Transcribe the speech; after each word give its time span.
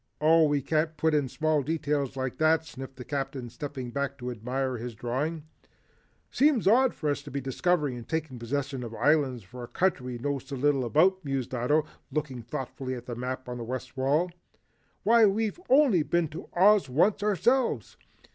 "Oh, 0.19 0.45
we 0.47 0.63
can't 0.63 0.97
put 0.97 1.13
in 1.13 1.29
small 1.29 1.61
details 1.61 2.17
like 2.17 2.39
that," 2.39 2.65
sniffed 2.65 2.95
the 2.95 3.05
Captain 3.05 3.51
stepping 3.51 3.91
back 3.91 4.17
to 4.17 4.31
admire 4.31 4.77
his 4.77 4.95
drawing. 4.95 5.43
"Seems 6.31 6.65
odd 6.67 6.95
for 6.95 7.11
us 7.11 7.21
to 7.21 7.29
be 7.29 7.39
discovering 7.39 7.95
and 7.97 8.09
taking 8.09 8.39
possession 8.39 8.81
of 8.83 8.95
islands 8.95 9.43
for 9.43 9.63
a 9.63 9.67
country 9.67 10.13
we 10.13 10.17
know 10.17 10.39
so 10.39 10.55
little 10.55 10.85
about," 10.85 11.23
mused 11.23 11.53
Ato, 11.53 11.85
looking 12.11 12.41
thoughtfully 12.41 12.95
at 12.95 13.05
the 13.05 13.13
map 13.15 13.47
on 13.47 13.59
the 13.59 13.63
west 13.63 13.95
wall. 13.95 14.31
"Why, 15.03 15.27
we've 15.27 15.59
only 15.69 16.01
been 16.01 16.29
to 16.29 16.49
Oz 16.55 16.89
once 16.89 17.21
ourselves." 17.21 17.95